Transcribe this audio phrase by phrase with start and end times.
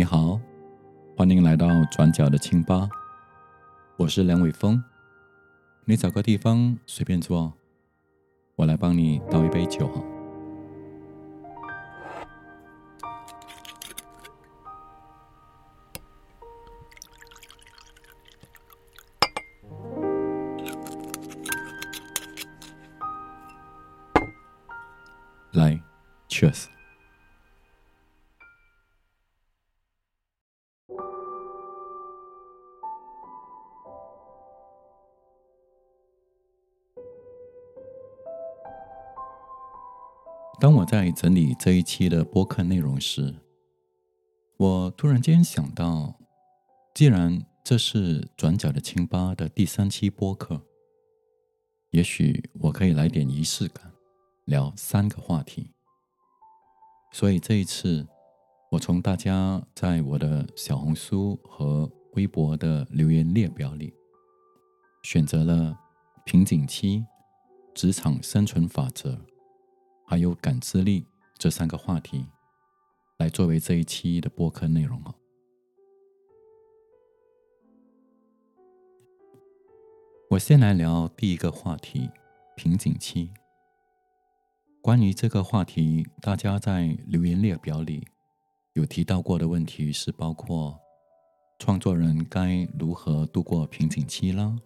[0.00, 0.40] 你好，
[1.14, 2.88] 欢迎来到转角的清吧。
[3.98, 4.82] 我是梁伟峰，
[5.84, 7.52] 你找个地方随便坐，
[8.56, 9.86] 我来帮你倒一杯酒
[41.12, 43.34] 整理这一期的播客内容时，
[44.56, 46.18] 我突然间想到，
[46.94, 50.62] 既然这是转角的清吧的第三期播客，
[51.90, 53.92] 也许我可以来点仪式感，
[54.44, 55.70] 聊三个话题。
[57.12, 58.06] 所以这一次，
[58.70, 63.92] 我从大家在我的小红书和微博的留言列表里，
[65.02, 65.76] 选择了
[66.24, 67.04] 瓶颈期、
[67.74, 69.18] 职场生存法则。
[70.10, 71.06] 还有感知力
[71.38, 72.26] 这三个话题，
[73.18, 75.14] 来作为这一期的播客内容哦。
[80.30, 82.10] 我先来聊第一个话题：
[82.56, 83.30] 瓶颈期。
[84.82, 88.04] 关于这个话题，大家在留言列表里
[88.72, 90.76] 有提到过的问题是包括
[91.60, 94.58] 创作人该如何度过瓶颈期啦，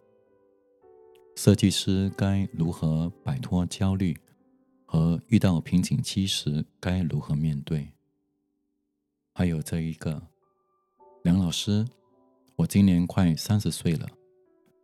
[1.36, 4.18] 设计师该如何摆脱焦虑。
[4.94, 7.90] 和遇到瓶颈期时该如何面对？
[9.32, 10.22] 还有这一个，
[11.24, 11.84] 梁老师，
[12.54, 14.06] 我今年快三十岁了，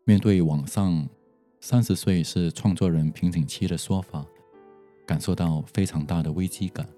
[0.02, 1.08] 面对网上
[1.62, 4.26] “三十岁是创作人瓶颈期”的说法，
[5.06, 6.88] 感受到非常大的危机感。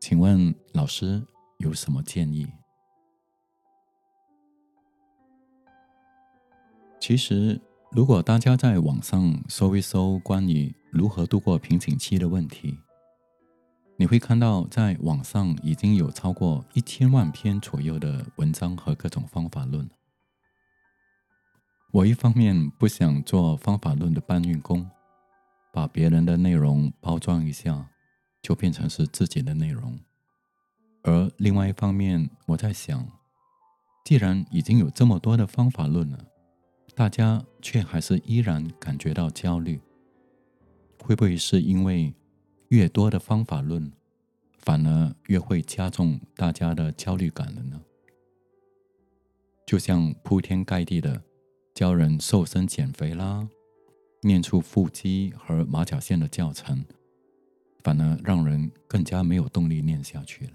[0.00, 1.22] 请问老师
[1.58, 2.46] 有什么建议？
[6.98, 7.60] 其实。
[7.92, 12.78] 如果大家在网上搜一搜关于如何度过瓶颈期的问题，
[13.96, 19.90] 你会看到在网上已经有超过一千万篇左右的文章和各种方法论。
[21.90, 24.88] 我一方面不想做方法论的搬运工，
[25.72, 27.90] 把别人的内容包装一下，
[28.40, 29.94] 就变成是自己的内容；
[31.02, 33.04] 而另外一方面，我在想，
[34.04, 36.24] 既然已经有这么多的方法论了。
[36.96, 39.80] 大家却还是依然感觉到焦虑，
[41.04, 42.14] 会不会是因为
[42.68, 43.92] 越多的方法论，
[44.56, 47.82] 反而越会加重大家的焦虑感了呢？
[49.66, 51.22] 就像铺天盖地的
[51.74, 53.46] 教人瘦身减肥啦，
[54.22, 56.82] 念出腹肌和马甲线的教程，
[57.82, 60.52] 反而让人更加没有动力念下去了。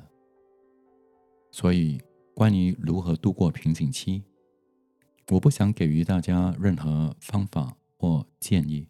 [1.52, 2.02] 所以，
[2.34, 4.24] 关于如何度过瓶颈期？
[5.30, 8.88] 我不想给予大家任何方法或建议，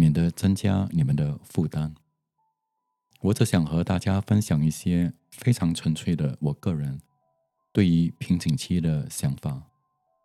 [0.00, 1.94] 免得增加你们的负担。
[3.20, 7.02] 我只想和大家分享一些非常纯粹的我个人
[7.70, 9.62] 对于瓶颈期的想法，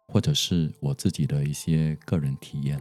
[0.07, 2.79] 或者是我自己的一些个人体验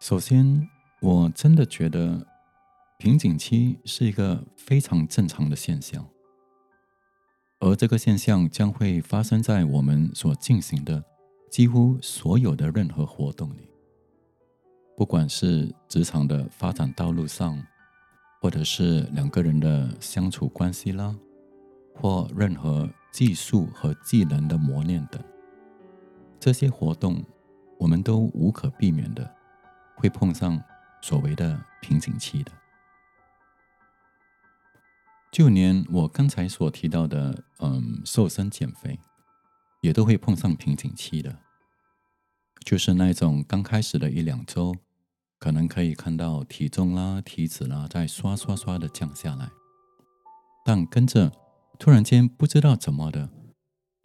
[0.00, 0.68] 首先，
[1.00, 2.26] 我真的觉得
[2.98, 6.04] 瓶颈期是一个非常正常的现象。
[7.60, 11.04] 而这个现象将会发生在我们所进行的
[11.50, 13.68] 几乎所有的任何活动里，
[14.96, 17.60] 不管是职场的发展道路上，
[18.40, 21.12] 或者是两个人的相处关系啦，
[21.92, 25.20] 或任何技术和技能的磨练等，
[26.38, 27.20] 这些活动
[27.80, 29.28] 我们都无可避免的
[29.96, 30.62] 会碰上
[31.02, 32.52] 所谓的瓶颈期的。
[35.32, 38.98] 就连我刚才所提到的，嗯，瘦身减肥，
[39.80, 41.38] 也都会碰上瓶颈期的。
[42.64, 44.74] 就是那种刚开始的一两周，
[45.38, 49.50] 可能可以看到体重啦、体脂啦在刷刷刷的降下来，
[50.64, 51.32] 但跟着
[51.78, 53.30] 突然间不知道怎么的，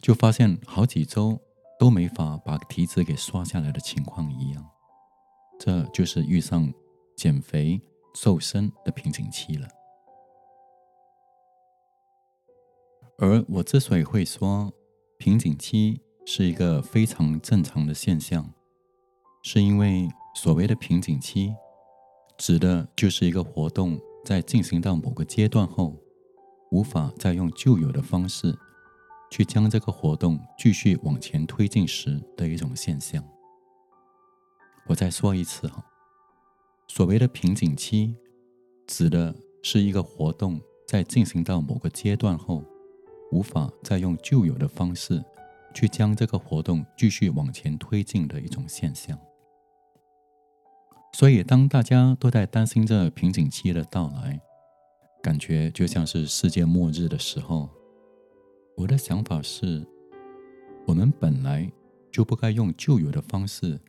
[0.00, 1.38] 就发现好几周
[1.78, 4.66] 都没法把体脂给刷下来的情况一样。
[5.58, 6.72] 这就是遇上
[7.14, 7.80] 减肥
[8.14, 9.68] 瘦身的瓶颈期了。
[13.18, 14.72] 而我之所以会说
[15.26, 18.48] 瓶颈期是一个非常正常的现象，
[19.42, 21.52] 是因为所谓的瓶颈期，
[22.38, 25.96] 指的就是一个活动在进行到某个阶段后，
[26.70, 28.56] 无法再用旧有的方式
[29.28, 33.20] 去将这个活动继续往前推进时的一种现象。
[34.86, 35.84] 我再说一次哈，
[36.86, 38.14] 所谓的瓶颈期，
[38.86, 42.62] 指的是一个活动在进行到某个阶段后，
[43.32, 45.22] 无法再用旧有的方式
[45.74, 49.18] 去将这个活动继续往前推进的一种现象。
[51.12, 54.38] 所以，当大家都在担心着瓶颈期的到来，
[55.22, 57.70] 感觉就像是世界末日的时候，
[58.76, 59.86] 我的想法是，
[60.86, 61.72] 我们本来
[62.12, 63.80] 就不该用旧有的方式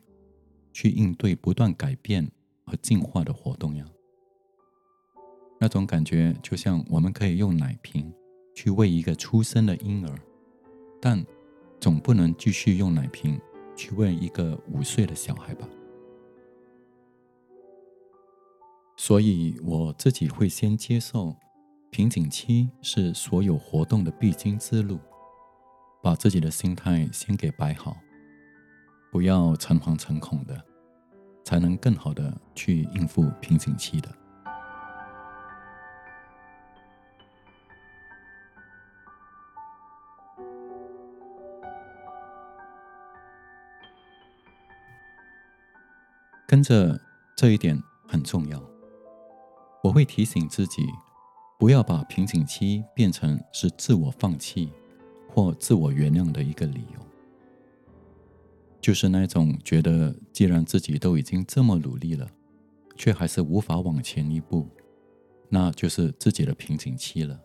[0.72, 2.30] 去应对不断改变
[2.64, 3.84] 和进化的活动呀。
[5.60, 8.10] 那种感觉就像我们可以用奶瓶
[8.60, 10.12] 去喂一个出生的婴儿，
[11.00, 11.24] 但
[11.78, 13.40] 总不能继续用奶瓶
[13.76, 15.68] 去喂一个五岁的小孩吧。
[18.96, 21.36] 所以我自己会先接受，
[21.90, 24.98] 瓶颈期是所有活动的必经之路，
[26.02, 27.96] 把自己的心态先给摆好，
[29.12, 30.60] 不要诚惶诚恐的，
[31.44, 34.08] 才能更好的去应付瓶颈期的。
[46.48, 46.98] 跟着
[47.36, 48.58] 这一点很重要。
[49.84, 50.82] 我会提醒自己，
[51.58, 54.72] 不要把瓶颈期变成是自我放弃
[55.28, 57.06] 或自我原谅的一个理由。
[58.80, 62.26] 就是那种觉得，既然自己都已经这么努力了，
[62.96, 64.66] 却还是无法往前一步，
[65.50, 67.38] 那就是自己的瓶颈期了，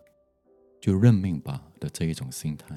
[0.80, 2.74] 就认命吧的这一种心态。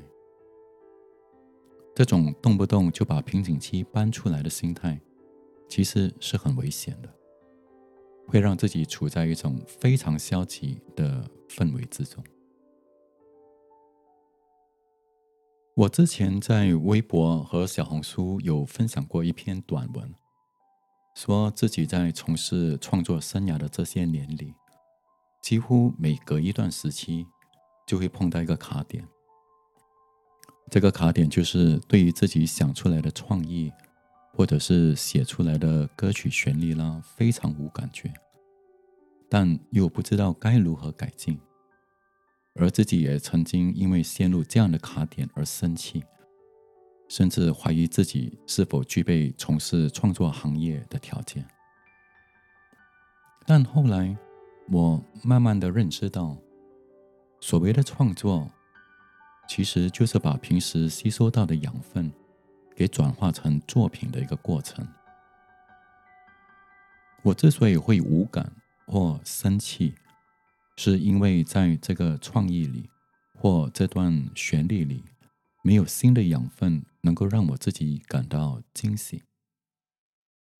[1.95, 5.00] 这种动不动就把瓶颈期搬出来的心态，
[5.68, 7.14] 其实是很危险的。
[8.28, 12.22] 会让自己处在一种非常消极的氛围之中。
[15.74, 20.14] 我之前在微博和小红书有分享过一篇短文，
[21.16, 24.54] 说自己在从事创作生涯的这些年里，
[25.42, 27.25] 几乎每隔一段时期
[27.86, 29.08] 就会碰到一个卡点。
[30.69, 33.72] 这个卡点就是对于自己想出来的创意。
[34.38, 38.13] 或者是写出来的歌曲旋律啦，非常无感觉，
[39.28, 41.39] 但又不知道该如何改进，
[42.54, 46.04] 而自己也曾经因为陷入这样的卡点而生气，
[47.07, 51.44] 甚至怀疑自己是否具备从事创作行业的条件。
[53.44, 54.16] 但后来，
[54.69, 56.38] 我慢慢的认知到，
[57.40, 58.51] 所谓的创作，
[59.50, 62.13] 其实就是把平时吸收到的养分。
[62.77, 64.88] 给转化成作品的一个过程。
[67.24, 68.53] 我之所以会无感
[68.85, 69.95] 或生气，
[70.75, 72.88] 是因为在这个创意里
[73.33, 75.03] 或这段旋律里，
[75.63, 79.23] 没有新的养分能够让我自己感到惊喜，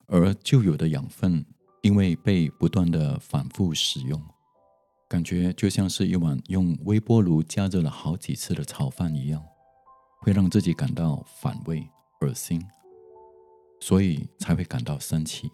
[0.08, 1.46] 而旧有的养分
[1.84, 4.20] 因为被不断的反复使用，
[5.08, 9.46] 感觉就像是一碗用微波炉加热了好几次的炒饭一样，
[10.22, 11.88] 会让自己感到反胃。
[12.22, 12.68] 恶心，
[13.80, 15.52] 所以才会感到生气。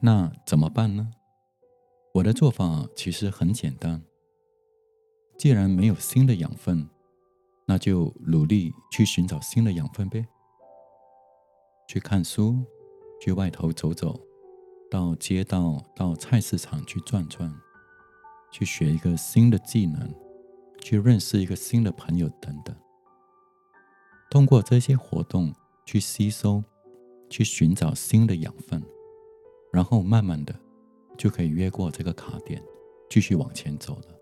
[0.00, 1.12] 那怎么办呢？
[2.14, 4.02] 我的做法其实很简单。
[5.38, 6.88] 既然没有新的养分，
[7.66, 10.26] 那就努力去寻找新的养分呗。
[11.86, 12.64] 去看书，
[13.20, 14.18] 去外头走走，
[14.90, 17.54] 到街道、到菜市场去转转，
[18.50, 20.14] 去学一个新的技能，
[20.80, 22.74] 去认识一个新的朋友等等。
[24.30, 25.52] 通过这些活动
[25.84, 26.62] 去吸收，
[27.28, 28.80] 去寻找新的养分，
[29.72, 30.54] 然后慢慢的
[31.18, 32.62] 就可以越过这个卡点，
[33.10, 34.14] 继续往前走了。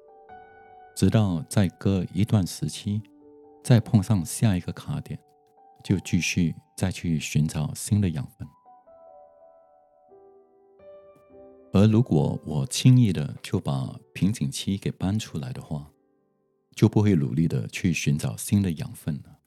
[0.97, 3.03] 直到再隔一段时期，
[3.63, 5.21] 再碰上下一个卡点，
[5.85, 8.49] 就继续再去寻找新的养分。
[11.71, 15.91] 而如果我轻易的就把瓶颈期给搬出来的话，
[16.75, 19.38] 就不会努力的去寻找新的养分了。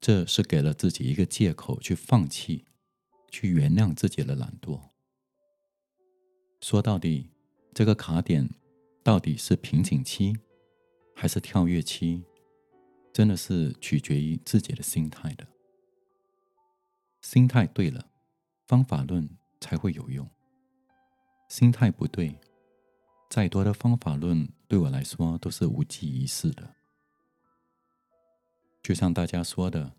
[0.00, 2.64] 这是给了自己一个借口去放弃，
[3.30, 4.80] 去原谅自己的懒惰。
[6.60, 7.30] 说到底，
[7.72, 8.48] 这个卡点
[9.02, 10.36] 到底是瓶颈期
[11.14, 12.24] 还是跳跃期，
[13.12, 15.46] 真的是取决于自己的心态的。
[17.20, 18.10] 心态对了，
[18.66, 19.28] 方法论
[19.60, 20.26] 才会有用；
[21.48, 22.38] 心态不对，
[23.30, 26.74] 再多的方法论对我来说都是无济于事的。
[28.84, 29.94] 就像大家说的，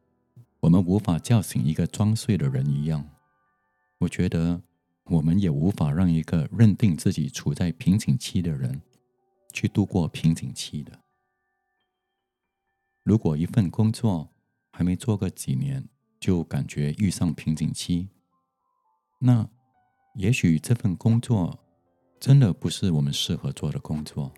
[0.59, 3.09] 我们无法叫醒一个装睡的人一样，
[3.97, 4.61] 我觉得
[5.05, 8.79] 我们也无法让一个认定自己处在瓶颈期的人
[9.51, 10.99] 去度过瓶颈期的。
[13.01, 14.29] 如果一份工作
[14.71, 15.89] 还没做个几年
[16.19, 18.09] 就感觉遇上瓶颈期，
[19.17, 19.49] 那
[20.13, 21.59] 也许这份工作
[22.19, 24.31] 真的不是我们适合做的工作，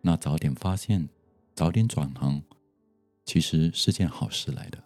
[0.00, 1.10] 那早点发现，
[1.54, 2.42] 早点转行，
[3.24, 4.78] 其实是件好事来的。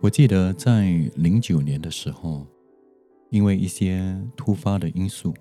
[0.00, 2.46] 我记得在零九年的时候，
[3.30, 5.34] 因为一些突发的因素，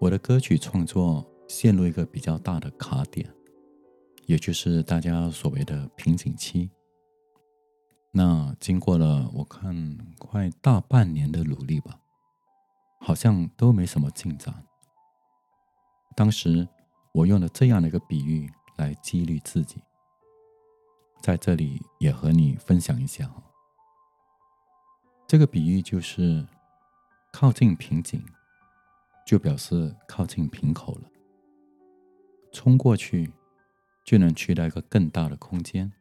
[0.00, 3.32] 我的歌曲创作陷入一个比较大的卡点，
[4.26, 6.68] 也就是大家所谓的瓶颈期。
[8.10, 12.00] 那经过了我看快大半年的努力吧，
[13.04, 14.64] 好像都没什么进展。
[16.16, 16.66] 当时
[17.12, 19.76] 我用了这样的一个比喻来激励自己。
[21.20, 23.42] 在这里也和你分享一下哈，
[25.26, 26.46] 这个比喻就是
[27.30, 28.24] 靠近瓶颈，
[29.26, 31.10] 就表示靠近瓶口了。
[32.52, 33.30] 冲过去
[34.02, 35.92] 就能去到一个更大的空间，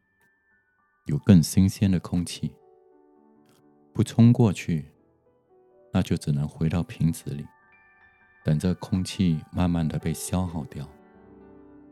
[1.05, 2.49] 有更新鲜的空气；
[3.93, 4.92] 不冲过去，
[5.93, 7.47] 那就只能回到瓶子里，
[8.43, 10.89] 等着空气慢慢的被消耗掉，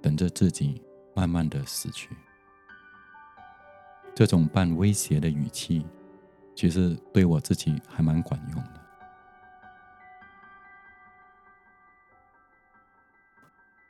[0.02, 0.82] 等着自己
[1.16, 2.10] 慢慢的死去。
[4.16, 5.86] 这种半威胁的语气，
[6.56, 8.82] 其实对我自己还蛮管用的。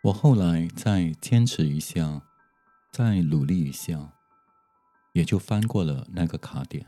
[0.03, 2.21] 我后来再坚持一下，
[2.91, 4.13] 再努力一下，
[5.13, 6.85] 也就翻过了那个卡点，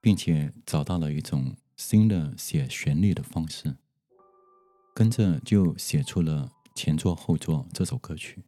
[0.00, 3.76] 并且找到了一种新的写旋律的方式，
[4.92, 8.42] 跟着就写出了前作后作这首歌曲。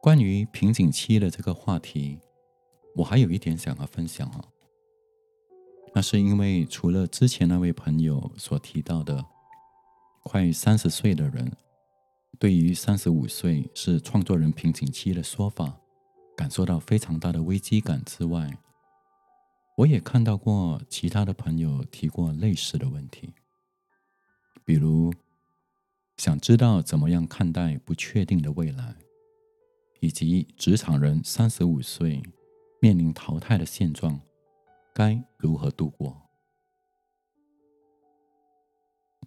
[0.00, 2.20] 关于瓶颈期的这个话题，
[2.94, 4.44] 我还有一点想要分享啊。
[5.92, 9.26] 那是因为除了之前那位朋友所提到的，
[10.28, 11.52] 快三十岁的人
[12.36, 15.78] 对于三十五岁是创作人瓶颈期的说法，
[16.36, 18.58] 感受到非常大的危机感之外，
[19.76, 23.32] 我也看到过其他的朋友提过类似的问题，
[24.64, 25.14] 比如
[26.16, 28.96] 想知道怎么样看待不确定的未来。
[30.00, 32.20] 以及职场人三十五岁
[32.80, 34.20] 面临淘汰的现状，
[34.92, 36.25] 该如何度过？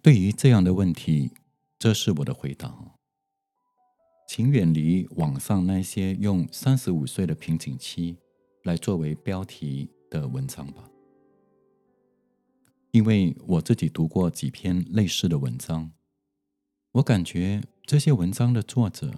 [0.02, 1.30] 对于这样的问题，
[1.78, 2.96] 这是我的回答：
[4.26, 8.16] 请远离网上那些用“三十五岁的瓶颈期”
[8.64, 10.90] 来作为标题的文章吧，
[12.92, 15.90] 因为我自己读过几篇类似的文章，
[16.92, 19.12] 我感觉这些文章的作者。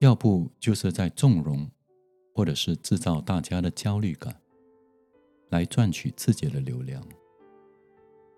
[0.00, 1.70] 要不就是在纵容，
[2.34, 4.38] 或者是制造大家的焦虑感，
[5.48, 7.00] 来赚取自己的流量；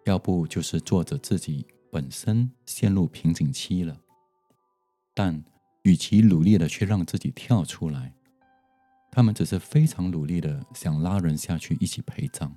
[0.07, 4.01] 要不就是作者自己本身陷入瓶颈期了，
[5.13, 5.45] 但
[5.83, 8.15] 与其努力的去让自己跳出来，
[9.11, 12.55] 他们只是非常努力的想拉人下去一起陪葬，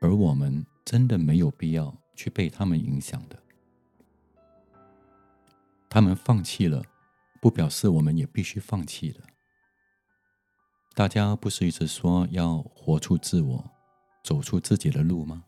[0.00, 3.40] 而我们真的没有必要去被他们影响的，
[5.88, 6.82] 他们放弃了。
[7.40, 9.20] 不表示我们也必须放弃的。
[10.94, 13.70] 大家不是一直说要活出自我，
[14.22, 15.44] 走出自己的路吗？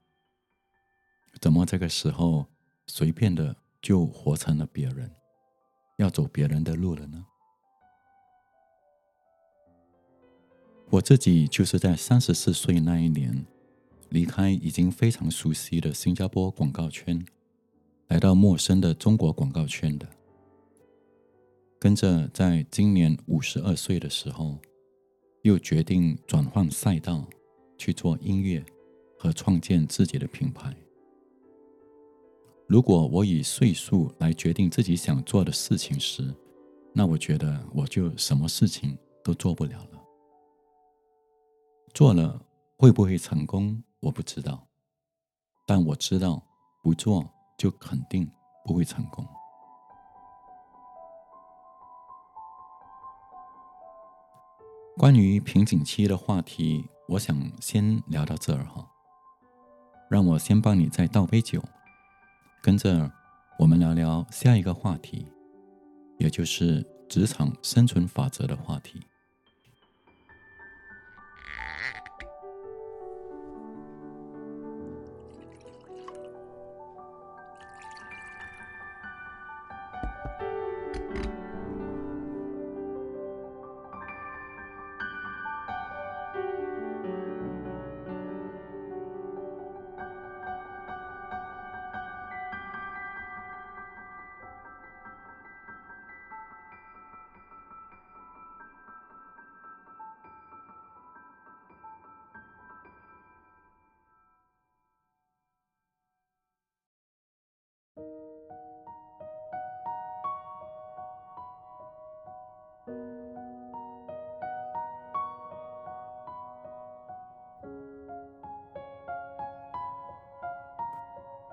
[1.43, 2.47] 怎么这个时候
[2.87, 5.11] 随便的就活成了别人，
[5.99, 7.27] 要走别人的路了呢？
[10.89, 13.45] 我自己就是在三十四岁那一年，
[14.11, 17.27] 离开已经非常熟悉的新加坡广告圈，
[18.07, 20.09] 来到陌生的中国广告圈的。
[21.81, 24.61] 跟着，在今年五十二岁的时候，
[25.43, 27.29] 又决定转换赛道，
[27.77, 28.65] 去做音乐
[29.19, 30.73] 和创建自己的品牌。
[32.73, 36.35] 如果我以岁数来决定自己想做的事情时，
[36.95, 40.03] 那我觉得我就什么事情都做不了了。
[41.93, 42.41] 做了
[42.79, 44.67] 会不会成功，我不知道，
[45.67, 46.43] 但我知道
[46.83, 48.27] 不做就肯定
[48.65, 49.23] 不会成功。
[54.97, 58.89] 关于瓶颈期的话题，我想先聊到这儿哈。
[60.09, 61.63] 让我先帮你再倒杯酒，
[62.63, 63.11] 跟着
[63.59, 65.27] 我们聊聊下一个话题，
[66.19, 69.01] 也就是职场生存法则的话题。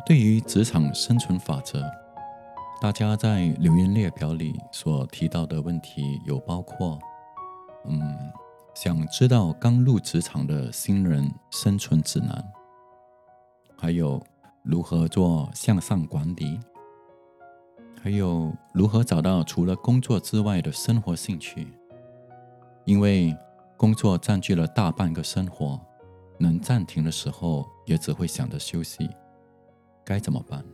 [0.10, 1.88] 对于职场生存法则，
[2.82, 6.98] 大家在留言列表里所提到的问题有包括：
[7.86, 8.18] 嗯，
[8.74, 12.44] 想知道刚入职场的新人生存指南，
[13.78, 14.20] 还有
[14.64, 16.60] 如何做向上管理，
[18.02, 21.68] 还有如何找到除了工作之外的生活兴趣。
[22.84, 23.38] 因为
[23.78, 25.80] 工作占据了大半个生活，
[26.40, 29.08] 能暂停的时候也只会想着休息。
[30.10, 30.66] 该怎么办？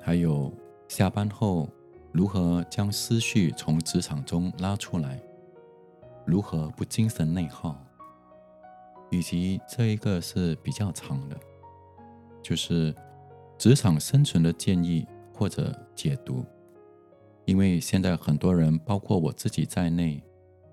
[0.00, 0.52] 还有
[0.88, 1.70] 下班后
[2.10, 5.22] 如何将思绪从职场中拉出来？
[6.26, 7.76] 如何不精神内耗？
[9.08, 11.38] 以及这一个是比较长的，
[12.42, 12.92] 就是
[13.56, 16.44] 职场生存的建议或者解读。
[17.44, 20.20] 因为现在很多人，包括我自己在内，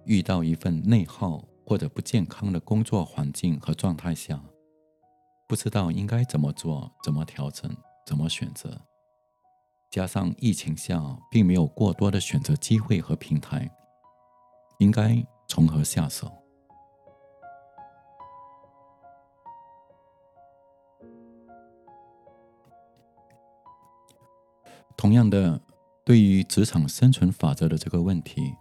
[0.05, 4.43] 遇到一份内耗或者不健康的工作环境和状态下。
[5.49, 7.75] 不知道应该怎么做、怎么调整、
[8.05, 8.79] 怎么选择，
[9.89, 11.01] 加上疫情下
[11.31, 13.67] 并没有过多的选择机会和平台，
[14.77, 16.31] 应该从何下手？
[24.95, 25.59] 同样的，
[26.05, 28.53] 对于职场生存法则的这个问题，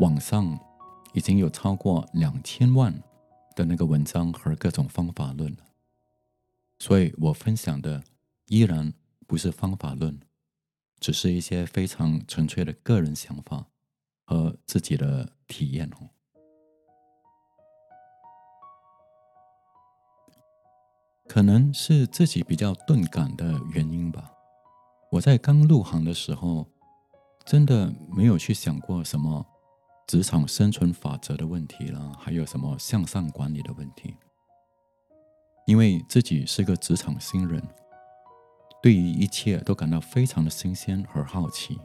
[0.00, 0.60] 网上
[1.14, 2.92] 已经有超过两千万
[3.56, 5.69] 的那个文章和各种方法论了。
[6.80, 8.02] 所以我分享的
[8.46, 8.92] 依然
[9.26, 10.18] 不是方法论，
[10.98, 13.66] 只是一些非常纯粹的个人想法
[14.24, 16.08] 和自己的体验哦。
[21.28, 24.32] 可能是自己比较钝感的原因吧。
[25.12, 26.66] 我在刚入行的时候，
[27.44, 29.46] 真的没有去想过什么
[30.06, 34.16] 职场生存法则的问题了，还有什么向上管理的问题。
[35.70, 37.62] 因为自己是个职场新人，
[38.82, 41.78] 对于一切都感到非常的新鲜和好奇，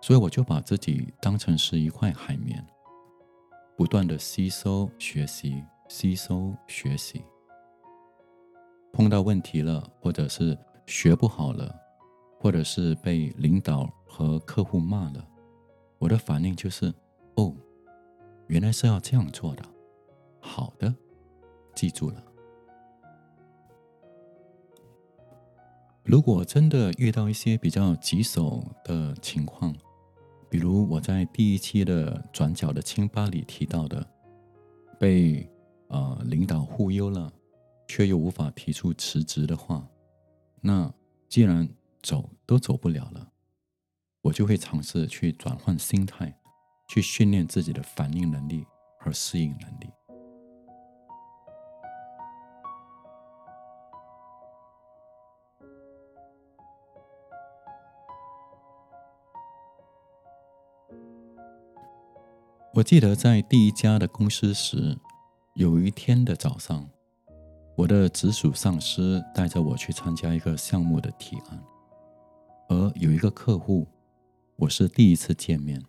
[0.00, 2.66] 所以我就把自己当成是一块海绵，
[3.76, 7.22] 不断的吸收学习，吸收学习。
[8.90, 11.78] 碰到问题了，或者是学不好了，
[12.40, 15.22] 或者是被领导和客户骂了，
[15.98, 16.86] 我的反应就是：
[17.34, 17.54] 哦，
[18.46, 19.62] 原来是要这样做的，
[20.40, 20.94] 好的，
[21.74, 22.24] 记住了。
[26.08, 29.76] 如果真的遇到一些比较棘手的情况，
[30.48, 34.08] 比如我在第一期的转角的清吧里提到的，
[34.98, 35.46] 被
[35.88, 37.30] 呃领导忽悠了，
[37.86, 39.86] 却又无法提出辞职的话，
[40.62, 40.90] 那
[41.28, 41.68] 既然
[42.02, 43.30] 走都走不了了，
[44.22, 46.34] 我就会尝试去转换心态，
[46.88, 48.64] 去训练自己的反应能力
[48.98, 49.90] 和适应能力。
[62.78, 64.96] 我记得在第一家的公司时，
[65.54, 66.88] 有一天的早上，
[67.74, 71.60] 我的直属上司带着我去参加一个项目的提案，
[72.68, 73.88] 而有一个客户，
[74.54, 75.84] 我是第一次见面。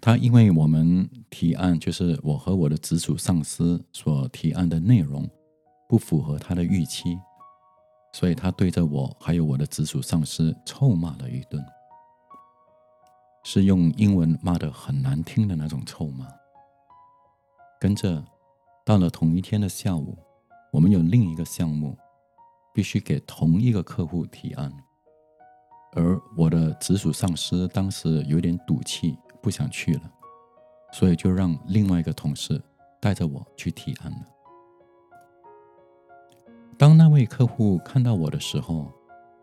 [0.00, 5.30] 他因为我们提案就是我和我的直属上司所提案的内容
[5.88, 7.16] 不符合他的预期，
[8.12, 11.64] 所以他对着我还有我的直属上司臭骂了一顿。
[13.50, 16.26] 是用英文骂的很难听的那种臭骂。
[17.80, 18.22] 跟着，
[18.84, 20.18] 到了同一天的下午，
[20.70, 21.96] 我们有另一个项目，
[22.74, 24.70] 必须给同一个客户提案，
[25.94, 30.02] 而我的直属上司当时有点赌气，不想去了，
[30.92, 32.62] 所以就让另外一个同事
[33.00, 34.26] 带着我去提案了。
[36.76, 38.92] 当那位客户看到我的时候，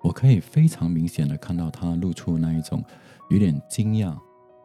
[0.04, 2.84] 我可以非常明显的看到他露出那一种。
[3.30, 4.18] 有点惊讶，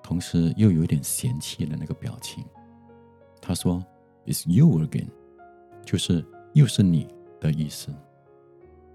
[0.03, 2.45] 同时又有点嫌弃的那个表情。
[3.41, 3.85] 他说
[4.27, 5.09] ：“It's you again，
[5.85, 7.09] 就是又是你
[7.41, 7.93] 的意思。”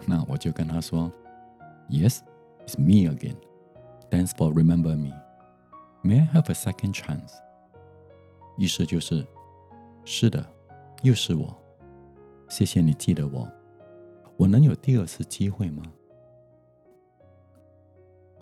[0.06, 1.12] 那我就跟他说
[1.89, 3.36] ：“Yes，it's me again.
[4.12, 5.13] Thanks for remember me.
[6.04, 7.34] May I have a second chance？”
[8.58, 9.25] 意思就是：
[10.06, 10.45] 是的，
[11.01, 11.58] 又是我。
[12.47, 13.51] 谢谢你记得我。
[14.38, 15.82] 我能有第二次机会吗？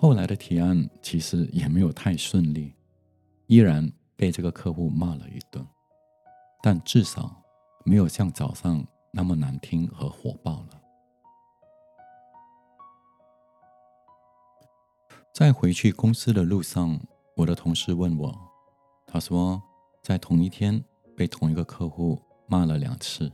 [0.04, 2.76] 后来的提案其实也没有太顺利，
[3.48, 5.66] 依然被这个客户骂了一顿，
[6.62, 7.42] 但至少
[7.86, 10.82] 没有像早上那么难听和火爆了。
[15.34, 17.00] 在回去公司的路上，
[17.38, 18.38] 我的同事问我，
[19.08, 19.64] 他说
[20.02, 20.84] 在同一天
[21.16, 23.32] 被同一个客户骂了两次，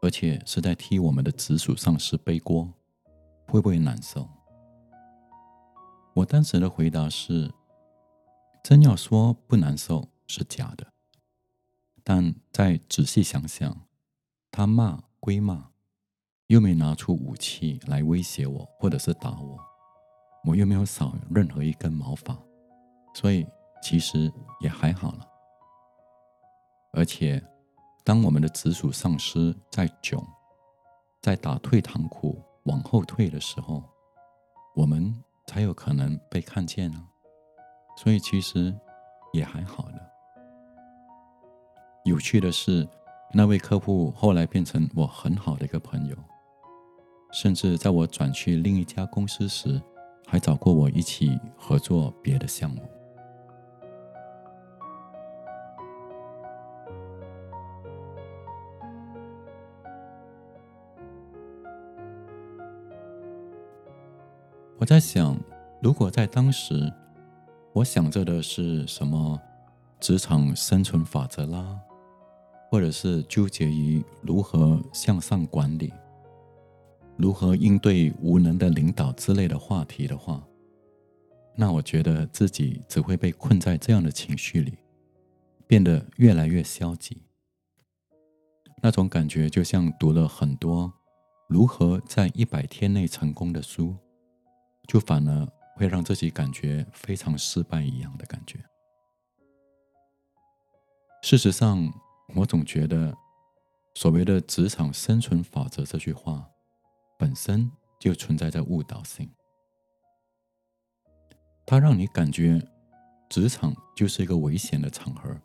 [0.00, 2.72] 而且是在替我们的直属上司背锅，
[3.48, 4.28] 会不会难受？
[6.16, 7.52] 我当时的回答是：
[8.64, 10.86] 真要说不难受是假的，
[12.02, 13.82] 但再仔细想想，
[14.50, 15.72] 他骂归骂，
[16.46, 19.58] 又没拿出武器来威胁我，或者是打我，
[20.46, 22.34] 我又没有少任何一根毛发，
[23.14, 23.46] 所以
[23.82, 25.28] 其实也还好了。
[26.92, 27.42] 而且。
[28.04, 30.24] 当我们的直属上司在囧，
[31.20, 33.82] 在打退堂鼓、往后退的时候，
[34.76, 35.12] 我们
[35.46, 37.02] 才有可能被看见呢。
[37.96, 38.74] 所以其实
[39.32, 40.12] 也还好了。
[42.04, 42.86] 有趣的是，
[43.32, 46.16] 那位客户后来变成我很好的一个朋友，
[47.32, 49.80] 甚至在我转去另一家公司时，
[50.26, 52.82] 还找过我一起合作别的项目。
[64.86, 65.36] 我在想，
[65.82, 66.92] 如果在当时，
[67.72, 69.36] 我想着的是什么
[69.98, 71.76] 职场生存法则啦，
[72.70, 75.92] 或者是纠结于如何向上管理、
[77.16, 80.40] 如何应对无能的领导之类的话题的话，
[81.56, 84.78] 那我觉得自己只会被困在这样的情绪里，
[85.66, 87.20] 变得越来越消极。
[88.80, 90.92] 那种感觉就像读了很多
[91.48, 93.96] 如何在一百天内成功的书。
[94.86, 98.58] 就反而会让自己感觉非常失败一样的感觉。
[101.22, 101.92] 事实上，
[102.34, 103.16] 我总觉得
[103.94, 106.48] 所谓的职场生存法则这句话
[107.18, 109.28] 本身就存在着误导性。
[111.66, 112.62] 它让你感觉
[113.28, 115.36] 职场就是一个危险的场合，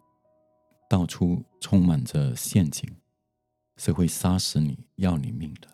[0.87, 2.87] 到处充满着陷阱，
[3.77, 5.67] 是会杀死你要你命的。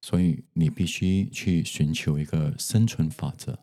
[0.00, 3.58] 所以你必须去寻求一个生存法则，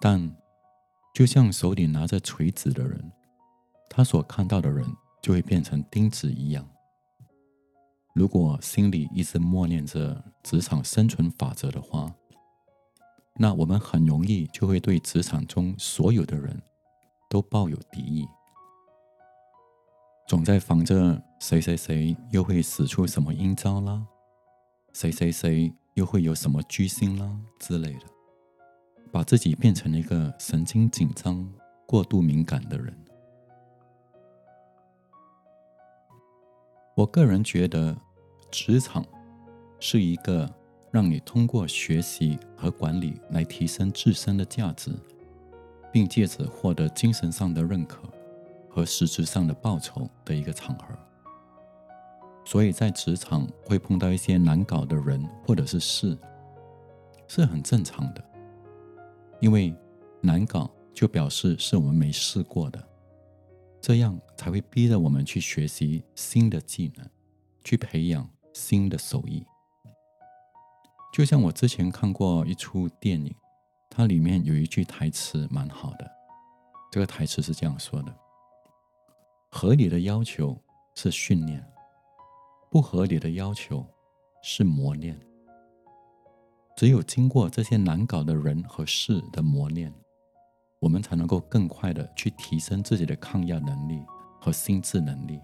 [0.00, 0.36] 但
[1.14, 3.12] 就像手里拿着锤子的人，
[3.88, 4.84] 他所看到的人
[5.22, 6.68] 就会变成钉子一样。
[8.14, 12.12] 如果心里一直默念着职场生存法则的话，
[13.36, 16.60] 那我们很容易就会对职场中所有的人
[17.30, 18.26] 都抱有敌意，
[20.26, 24.04] 总在防着谁谁谁又会使出什么阴招啦。
[24.92, 28.06] 谁谁谁又会有什么居心啦之类的，
[29.12, 31.48] 把自己变成了一个神经紧张、
[31.86, 32.94] 过度敏感的人。
[36.96, 37.96] 我个人觉得，
[38.50, 39.06] 职场
[39.78, 40.52] 是一个
[40.90, 44.90] 让你通过学习和管理来提升自身的价值，
[45.92, 48.02] 并借此获得精神上的认可
[48.68, 50.86] 和实质上的报酬的一个场合。
[52.50, 56.16] 所以在职场会碰到一些难搞的人或者是事，
[57.26, 58.24] 是很正常的。
[59.38, 59.76] 因为
[60.22, 62.82] 难搞就表示是我们没试过的，
[63.82, 67.06] 这样才会逼着我们去学习新的技能，
[67.64, 69.44] 去培养新的手艺。
[71.12, 73.34] 就像我之前看过一出电影，
[73.90, 76.10] 它里面有一句台词蛮好的，
[76.90, 78.16] 这个台词是这样说的
[79.52, 80.58] ：“合理的要求
[80.94, 81.62] 是训练。”
[82.70, 83.84] 不合理的要求
[84.42, 85.18] 是磨练，
[86.76, 89.92] 只有经过这些难搞的人和事的磨练，
[90.78, 94.04] 我们才能够更快的去提升自己的抗压能力
[94.38, 95.40] 和心智能力，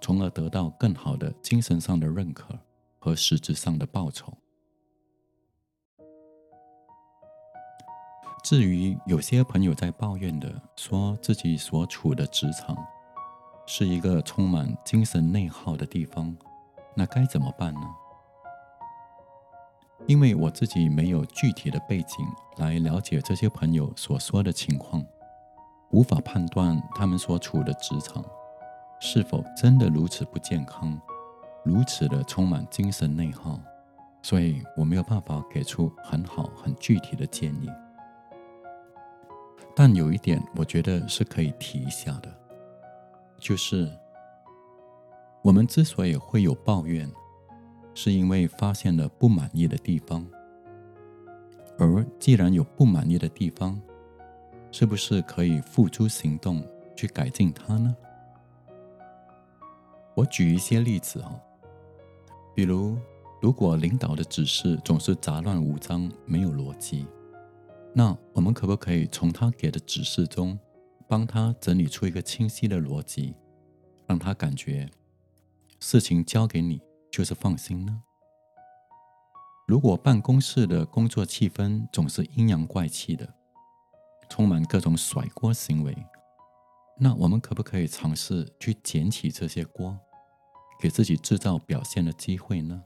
[0.00, 2.56] 从而得到更好的精神上的认可
[2.98, 4.32] 和实质上的报酬。
[8.44, 12.76] 至于有些朋友在抱怨的，说自己所处的职场。
[13.66, 16.36] 是一个充满精神内耗的地方，
[16.94, 17.80] 那该怎么办呢？
[20.06, 22.26] 因为我自己没有具体的背景
[22.58, 25.02] 来了解这些朋友所说的情况，
[25.90, 28.22] 无法判断他们所处的职场
[29.00, 31.00] 是否真的如此不健康，
[31.64, 33.58] 如此的充满精神内耗，
[34.20, 37.70] 所以我没有办法给出很好很具体的建议。
[39.74, 42.43] 但有一点，我觉得是可以提一下的。
[43.44, 43.86] 就是
[45.42, 47.06] 我们之所以会有抱怨，
[47.94, 50.26] 是因为发现了不满意的地方。
[51.78, 53.78] 而既然有不满意的地方，
[54.72, 57.94] 是不是可以付诸行动去改进它呢？
[60.14, 61.38] 我举一些例子哈，
[62.54, 62.96] 比如，
[63.42, 67.06] 如果领导的指示总是杂乱无章、没有逻辑，
[67.92, 70.58] 那我们可不可以从他给的指示中？
[71.08, 73.34] 帮他整理出一个清晰的逻辑，
[74.06, 74.90] 让他感觉
[75.80, 78.02] 事情交给你就是放心呢？
[79.66, 83.34] 如果办公室的工作气氛总是阴阳怪气的，
[84.28, 85.96] 充满各种甩锅行为，
[86.98, 89.98] 那我们可不可以尝试去捡起这些锅，
[90.80, 92.82] 给自己制造表现的机会呢？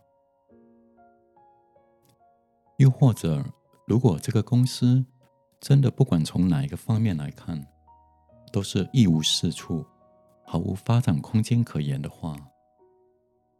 [2.76, 3.44] 又或者，
[3.86, 5.04] 如果这个公司
[5.60, 7.66] 真的不管从哪一个方面来看，
[8.52, 9.84] 都是一无是处、
[10.44, 12.36] 毫无发展空间可言的话，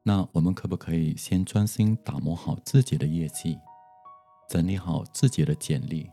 [0.03, 3.59] 那我们可不可以先专心打磨好自己的业绩，
[4.49, 6.11] 整理好自己的简历，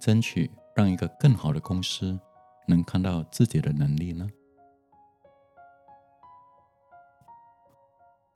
[0.00, 2.18] 争取让一个更好的公司
[2.68, 4.28] 能看到自己的能力呢？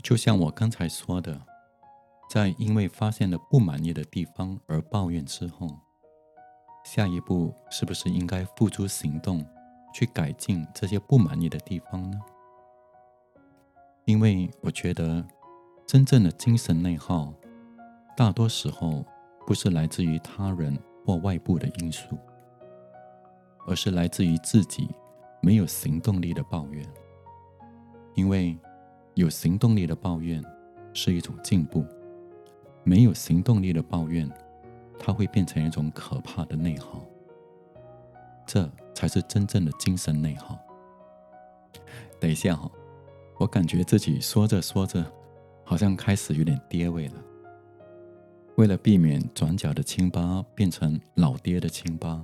[0.02, 1.46] 就像我刚才说的，
[2.30, 5.68] 在因为发现了不满意的地方而抱怨之后。
[6.84, 9.44] 下一步是不是应该付诸行动，
[9.94, 12.20] 去改进这些不满意的地方呢？
[14.06, 15.24] 因为我觉得，
[15.86, 17.32] 真正的精神内耗，
[18.16, 19.04] 大多时候
[19.46, 22.18] 不是来自于他人或外部的因素，
[23.66, 24.88] 而是来自于自己
[25.40, 26.84] 没有行动力的抱怨。
[28.14, 28.58] 因为
[29.14, 30.42] 有行动力的抱怨
[30.92, 31.84] 是一种进步，
[32.82, 34.28] 没有行动力的抱怨。
[35.02, 37.02] 它会变成一种可怕的内耗，
[38.46, 40.58] 这才是真正的精神内耗。
[42.20, 42.70] 等一下哈，
[43.38, 45.02] 我感觉自己说着说着，
[45.64, 47.14] 好像开始有点爹味了。
[48.56, 52.22] 为了避免转角的清吧变成老爹的清吧，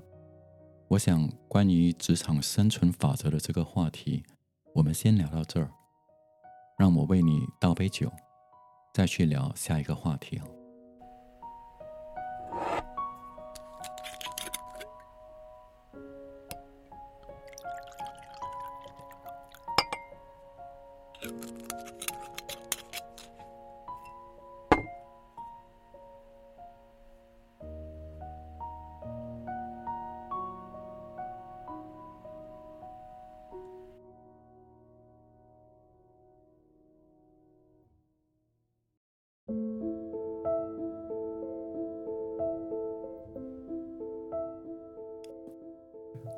[0.88, 4.22] 我想关于职场生存法则的这个话题，
[4.74, 5.70] 我们先聊到这儿。
[6.78, 8.12] 让我为你倒杯酒，
[8.92, 10.55] 再去聊下一个话题哦。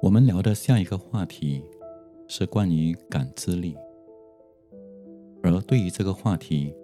[0.01, 1.63] 我们聊的下一个话题
[2.29, 3.77] 是关于感知力，
[5.69, 6.75] 对于这个话题，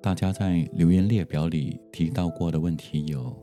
[0.00, 3.36] 大家在留言列表里提到过的问题有：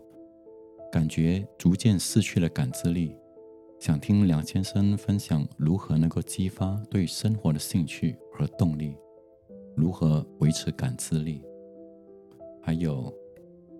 [0.91, 3.15] 感觉逐渐失去了感知力，
[3.79, 8.97] 想听梁先生分享如何能够激发对生活的兴趣和动力，
[9.75, 11.43] 如何维持感知力，
[12.59, 13.13] 还有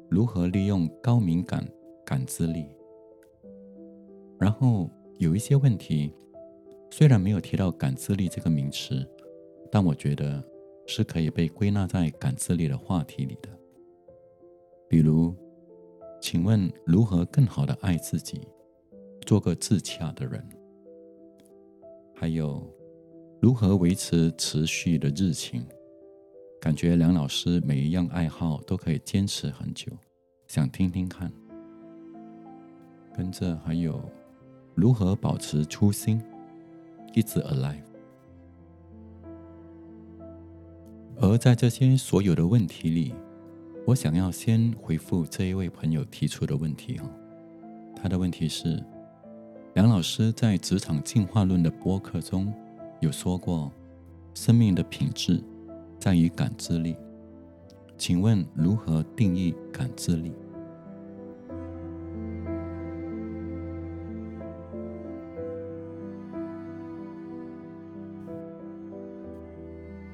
[0.08, 1.68] 如何利用高敏感
[2.06, 2.68] 感知力，
[4.40, 4.88] 然后。
[5.20, 6.14] 有一些问题，
[6.92, 9.04] 虽然没有提到感知力这个名词，
[9.72, 10.44] 但我觉得
[10.88, 13.50] 是可以被归纳在感知力的话题里的。
[14.90, 15.36] 比如，
[16.20, 18.42] 请问如何更好的爱自己，
[19.22, 20.44] 做个自洽的人？
[22.16, 22.66] 还有，
[23.40, 25.64] 如何维持持续的热情？
[26.60, 29.92] 感觉梁老师每一样爱好都可以坚持很久，
[30.48, 31.32] 想听听看。
[33.16, 34.02] 跟着还有。
[34.80, 36.22] 如何保持初心，
[37.16, 37.87] 一直 alive？
[41.20, 43.14] 而在这些所有的问题里，
[43.86, 47.10] 我想要先回复这一位朋友提出的问题哈。
[47.96, 48.84] 他的问题是：
[49.74, 52.54] 梁老师在《职场进化论》的播客中
[53.00, 53.72] 有说过，
[54.36, 55.44] 生命的品质
[56.00, 56.96] 在于感知力。
[57.98, 60.32] 请问如何定义感知力？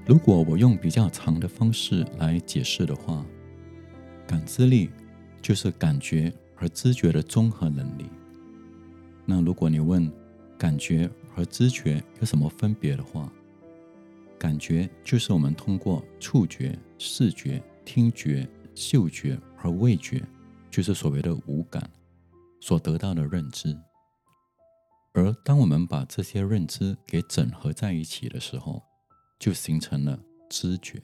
[0.05, 3.25] 如果我用比较长的方式来解释的话，
[4.27, 4.89] 感知力
[5.41, 8.05] 就是感觉和知觉的综合能力。
[9.25, 10.11] 那如果你问
[10.57, 13.31] 感觉和知觉有什么分别的话，
[14.37, 20.21] 感觉就是我们通过触觉、视觉、听觉、嗅觉和味觉，
[20.69, 21.89] 就是所谓的五感
[22.59, 23.73] 所得到的认知。
[25.13, 28.83] 而当我们把这些认知给整合在一起的时候，
[29.43, 30.17] 就形成了
[30.49, 31.03] 知觉。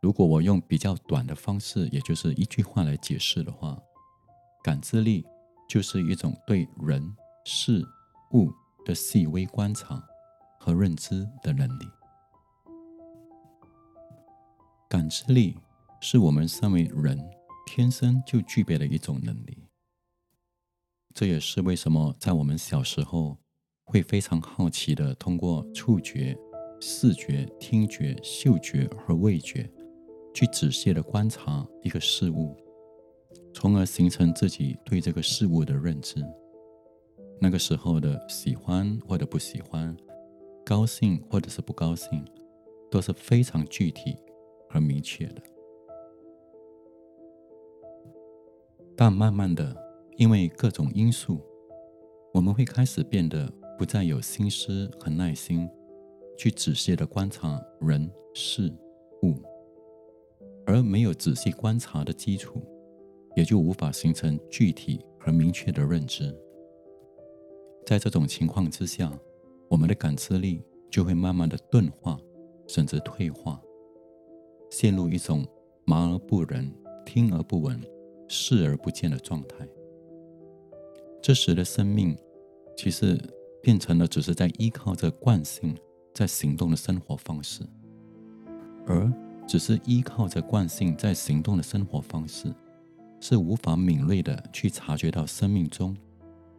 [0.00, 3.76] 如果我用比较短的方式，也就是一句话来解释的话，
[4.62, 5.26] 感知力
[5.68, 7.02] 就是一种对人
[7.44, 7.84] 事
[8.34, 8.52] 物
[8.84, 10.00] 的细微观察
[10.60, 11.88] 和认知的能力。
[14.88, 15.58] 感知力
[16.00, 17.18] 是我们身为人
[17.66, 19.58] 天生就具备的一种能力。
[21.12, 23.38] 这也是为什么在我们小时候
[23.84, 26.36] 会非常好奇的通过触觉。
[26.80, 29.66] 视觉、听觉、嗅觉和味觉，
[30.34, 32.54] 去仔细的观察一个事物，
[33.54, 36.22] 从而形成自己对这个事物的认知。
[37.40, 39.96] 那个时候的喜欢或者不喜欢，
[40.62, 42.22] 高兴或者是不高兴，
[42.90, 44.14] 都是非常具体
[44.68, 45.42] 和明确的。
[48.94, 49.74] 但慢慢的，
[50.18, 51.40] 因为各种因素，
[52.34, 55.68] 我们会开始变得不再有心思和耐心，
[56.36, 58.72] 去仔细的观察人事
[59.22, 59.34] 物，
[60.66, 62.62] 而没有仔细观察的基础，
[63.36, 66.34] 也就无法形成具体和明确的认知。
[67.86, 69.12] 在这种情况之下，
[69.68, 72.18] 我们的感知力就会慢慢的钝化，
[72.66, 73.60] 甚至退化，
[74.70, 75.46] 陷入一种
[75.84, 76.72] 麻而不仁、
[77.04, 77.80] 听而不闻。
[78.26, 79.68] 视而不见的状态，
[81.20, 82.16] 这时的生命
[82.74, 83.20] 其实
[83.64, 85.74] 变成了只是在依靠着惯性
[86.12, 87.66] 在行动的生活方式，
[88.86, 89.10] 而
[89.46, 92.54] 只是依靠着惯性在行动的生活方式，
[93.20, 95.96] 是无法敏锐的去察觉到生命中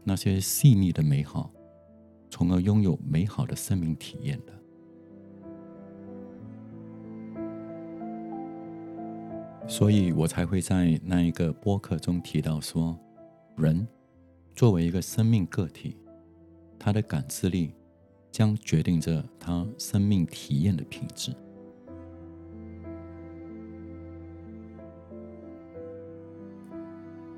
[0.04, 1.52] 那些细腻的美好，
[2.28, 4.54] 从而拥有美好的生命体验的。
[9.68, 12.98] 所以我才会在那一个播客中提到说，
[13.58, 13.88] 人
[14.56, 15.96] 作为一个生命个体，
[16.78, 17.74] 他的感知力
[18.32, 21.34] 将决定着他生命体验的品质。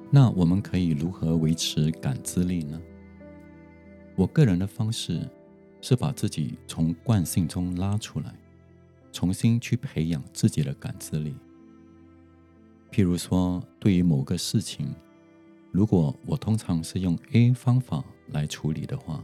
[0.09, 2.81] 那我们可以如何维持感知力呢？
[4.15, 5.29] 我个人的方式
[5.81, 8.33] 是把自己从惯性中拉出来，
[9.11, 11.35] 重新去培养自己的感知力。
[12.89, 14.95] 譬如说，对于某个事情，
[15.71, 19.23] 如果我通常是用 A 方法来处理的话，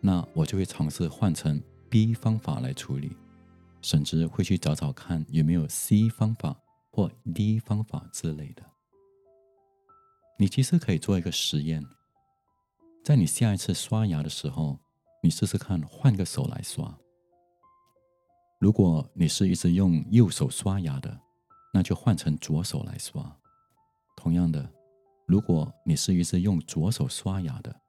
[0.00, 3.16] 那我就会尝试换成 B 方法来处理，
[3.82, 6.56] 甚至会去找找看有没有 C 方法
[6.90, 8.62] 或 D 方法之类的。
[10.38, 11.84] 你其实可以做一个实验，
[13.02, 14.78] 在你下一次刷牙的时候，
[15.22, 16.98] 你试试看换个手来刷。
[18.58, 21.20] 如果你是一直用右手刷牙的，
[21.72, 23.36] 那就换成左手来刷。
[24.16, 24.70] 同样的，
[25.26, 27.80] 如果你是一直用左手刷牙的，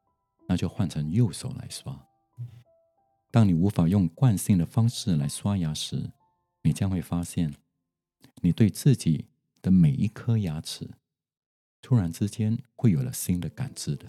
[0.47, 2.06] 那就换成右手来刷。
[3.30, 6.12] 当你无法用惯性的方式来刷牙时，
[6.63, 7.54] 你将会发现，
[8.41, 9.28] 你对自己
[9.62, 10.89] 的每一颗牙齿，
[11.82, 14.06] 突然之间会有了新的感知的。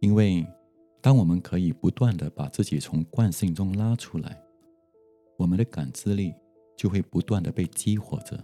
[0.00, 0.46] 因为，
[1.00, 4.40] 当我们可以不断的把自己从惯性中拉出来。
[5.38, 6.34] 我们的感知力
[6.76, 8.42] 就会不断的被激活着，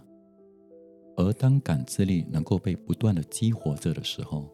[1.15, 4.49] 而当感知力能够被不断的激活着的时候，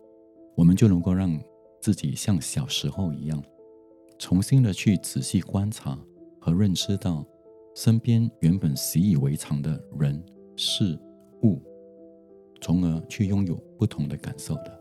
[0.55, 1.39] 我们就能够让
[1.81, 3.41] 自己像小时候一样，
[4.17, 5.97] 重新的去仔细观察
[6.39, 7.25] 和认知到
[7.75, 10.21] 身边原本习以为常的人
[10.57, 10.99] 事
[11.43, 11.61] 物，
[12.59, 14.78] 从而去拥有不同的感受的。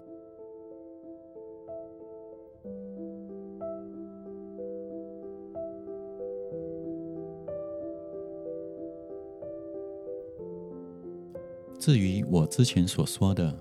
[11.89, 13.59] 至于我之前所说的，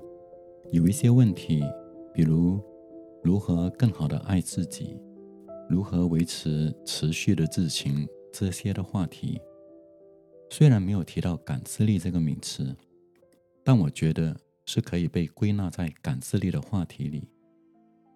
[0.73, 1.63] 有一些问题，
[2.13, 2.61] 比如
[3.23, 4.99] 如何更好的爱自己，
[5.69, 9.39] 如何维持持续的自情这些的话题，
[10.49, 12.75] 虽然没有提到感知力这个名词，
[13.63, 17.29] 但我觉得是可以被归纳在感知力的话题里，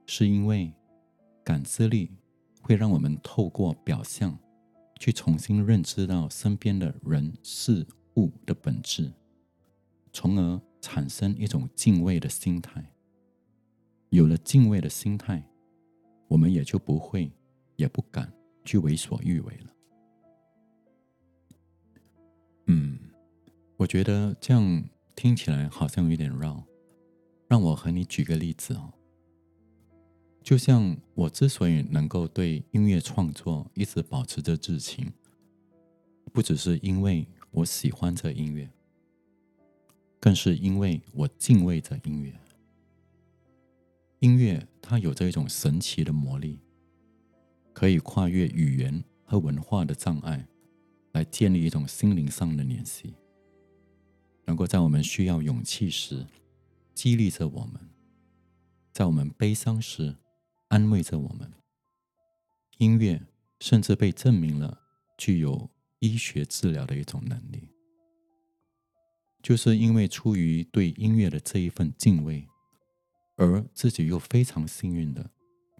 [0.07, 0.73] 是因为
[1.41, 2.11] 感知力
[2.61, 4.37] 会让我们透过表象，
[4.99, 7.87] 去重新认知到身边的人事
[8.17, 9.09] 物的本质。
[10.11, 12.93] 从而产生一种敬畏的心态。
[14.09, 15.43] 有了敬畏的心态，
[16.27, 17.31] 我们也就不会，
[17.77, 18.31] 也不敢
[18.65, 19.73] 去为所欲为了。
[22.67, 22.99] 嗯，
[23.77, 24.83] 我觉得这样
[25.15, 26.63] 听起来好像有点绕。
[27.47, 28.93] 让我和你举个例子哦。
[30.41, 35.11] 就像我之所以能够对音乐创作一直保持着热情，
[36.31, 38.71] 不只是因为我喜欢这音乐。
[40.21, 42.31] 更是因为我敬畏着音乐，
[44.19, 46.59] 音乐它有着一种神奇的魔力，
[47.73, 50.47] 可以跨越语言和文化的障碍，
[51.13, 53.15] 来建立一种心灵上的联系，
[54.45, 56.27] 能够在我们需要勇气时
[56.93, 57.89] 激励着我们，
[58.93, 60.15] 在我们悲伤时
[60.67, 61.51] 安慰着我们。
[62.77, 63.19] 音乐
[63.59, 64.79] 甚至被证明了
[65.17, 65.67] 具有
[65.97, 67.70] 医学治疗的一种能力。
[69.41, 72.47] 就是因为出于对音乐的这一份敬畏，
[73.35, 75.31] 而自己又非常幸运的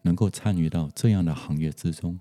[0.03, 2.20] 能够参与到这样的行业之中，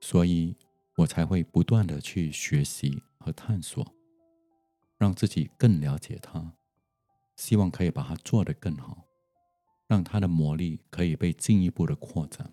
[0.00, 0.56] 所以
[0.98, 3.84] 我才会不断的去学习和探索，
[4.98, 6.52] 让自己更了解它，
[7.36, 9.04] 希望可以把它做得更好，
[9.88, 12.52] 让它的魔力可以被进一步的扩展。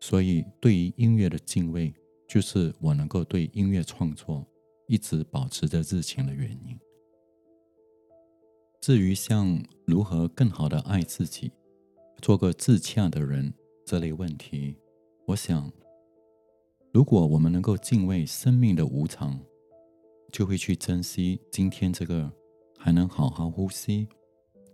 [0.00, 1.94] 所以，对于音乐的敬畏，
[2.26, 4.49] 就是我能够对音乐创作
[4.90, 6.76] 一直保持着热情的原因。
[8.80, 11.52] 至于像如何更好的爱自己，
[12.20, 13.54] 做个自洽的人
[13.86, 14.76] 这类问题，
[15.28, 15.70] 我想，
[16.92, 19.40] 如果我们能够敬畏生命的无常，
[20.32, 22.28] 就会去珍惜今天这个
[22.76, 24.08] 还能好好呼吸、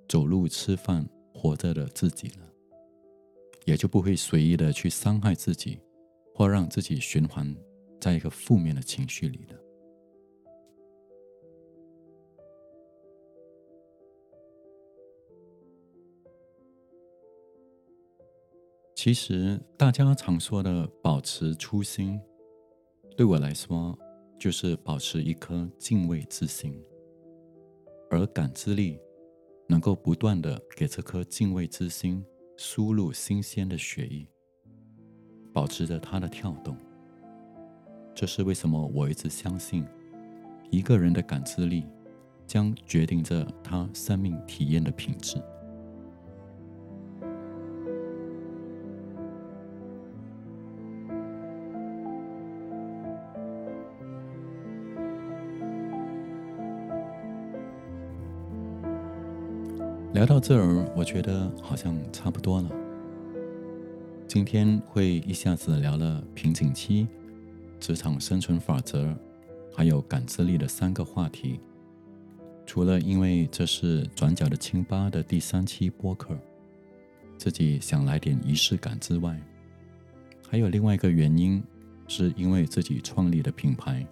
[0.08, 2.50] 走路、吃饭、活着的自己了，
[3.66, 5.78] 也就不会随意的去伤害自己，
[6.34, 7.54] 或让自己循环
[8.00, 9.65] 在一个负面的情绪里了。
[19.06, 22.20] 其实，大家常说的保持初心，
[23.16, 23.96] 对我来说，
[24.36, 26.76] 就是保持一颗敬畏之心，
[28.10, 28.98] 而感知力
[29.68, 32.26] 能够不断的给这颗敬畏之心
[32.56, 34.26] 输入新鲜的血液，
[35.52, 36.76] 保持着它的跳动。
[38.12, 39.86] 这是为什么我一直相信，
[40.68, 41.86] 一个人的感知力
[42.44, 45.40] 将决定着他生命体验的品质。
[60.16, 62.70] 聊到这儿，我觉得好像差不多了。
[64.26, 67.06] 今天会一下子聊了瓶颈期、
[67.78, 69.14] 职场生存法则，
[69.74, 71.60] 还有感知力的三个话题。
[72.64, 76.34] 除了因为这是转角的清吧的第三期播客，
[77.36, 79.38] 自己想来点仪式感之外，
[80.48, 81.62] 还有另外一个原因，
[82.08, 84.06] 是因为自己创立的品牌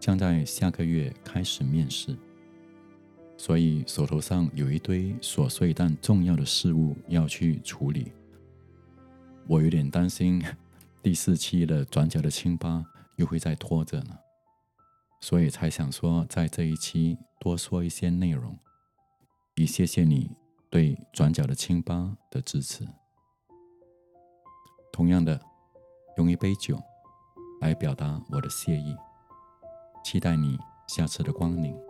[0.00, 2.16] 将在下个月开始面试。
[3.36, 8.10] 所以手头上有一堆琐碎但重要的事物要去处理，
[9.46, 10.42] 我有点担心
[11.02, 12.84] 第四期的转角的清吧
[13.16, 14.18] 又会再拖着呢，
[15.20, 18.58] 所以才想说在这一期多说一些内容，
[19.54, 20.30] 以谢谢你
[20.70, 22.88] 对转角的清吧的支持。
[24.90, 25.38] 同样的，
[26.16, 26.82] 用一杯酒
[27.60, 28.96] 来表达我的谢意，
[30.02, 30.58] 期待你
[30.88, 31.85] 下次的光临。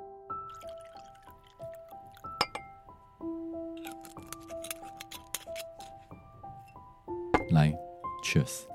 [7.57, 7.73] 来
[8.23, 8.66] ，Cheers。